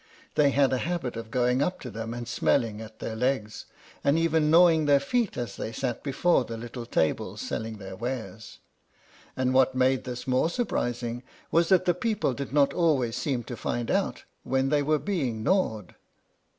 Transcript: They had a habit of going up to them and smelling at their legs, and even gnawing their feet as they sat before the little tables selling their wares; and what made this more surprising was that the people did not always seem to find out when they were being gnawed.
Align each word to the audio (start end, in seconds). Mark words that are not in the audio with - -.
They 0.33 0.49
had 0.49 0.73
a 0.73 0.79
habit 0.79 1.15
of 1.15 1.29
going 1.29 1.61
up 1.61 1.79
to 1.81 1.91
them 1.91 2.11
and 2.11 2.27
smelling 2.27 2.81
at 2.81 2.97
their 2.97 3.15
legs, 3.15 3.65
and 4.03 4.17
even 4.17 4.49
gnawing 4.49 4.85
their 4.87 4.99
feet 4.99 5.37
as 5.37 5.55
they 5.57 5.71
sat 5.71 6.01
before 6.01 6.43
the 6.43 6.57
little 6.57 6.87
tables 6.87 7.39
selling 7.41 7.77
their 7.77 7.95
wares; 7.95 8.57
and 9.37 9.53
what 9.53 9.75
made 9.75 10.05
this 10.05 10.25
more 10.25 10.49
surprising 10.49 11.21
was 11.51 11.69
that 11.69 11.85
the 11.85 11.93
people 11.93 12.33
did 12.33 12.51
not 12.51 12.73
always 12.73 13.15
seem 13.15 13.43
to 13.43 13.55
find 13.55 13.91
out 13.91 14.23
when 14.41 14.69
they 14.69 14.81
were 14.81 14.97
being 14.97 15.43
gnawed. 15.43 15.93